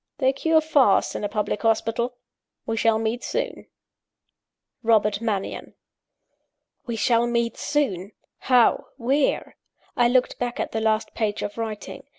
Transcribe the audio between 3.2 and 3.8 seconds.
soon!